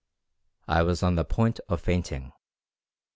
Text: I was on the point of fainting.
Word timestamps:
I 0.67 0.81
was 0.81 1.03
on 1.03 1.13
the 1.13 1.23
point 1.23 1.59
of 1.69 1.79
fainting. 1.79 2.33